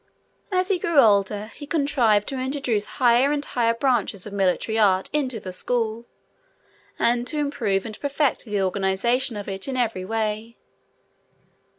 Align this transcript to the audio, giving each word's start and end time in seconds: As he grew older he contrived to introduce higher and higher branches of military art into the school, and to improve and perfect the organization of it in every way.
As 0.51 0.69
he 0.69 0.79
grew 0.79 0.97
older 0.99 1.51
he 1.53 1.67
contrived 1.67 2.27
to 2.29 2.39
introduce 2.39 2.85
higher 2.97 3.31
and 3.31 3.45
higher 3.45 3.75
branches 3.75 4.25
of 4.25 4.33
military 4.33 4.79
art 4.79 5.11
into 5.13 5.39
the 5.39 5.53
school, 5.53 6.05
and 6.97 7.27
to 7.27 7.37
improve 7.37 7.85
and 7.85 7.99
perfect 7.99 8.45
the 8.45 8.63
organization 8.63 9.37
of 9.37 9.47
it 9.47 9.67
in 9.67 9.77
every 9.77 10.03
way. 10.03 10.57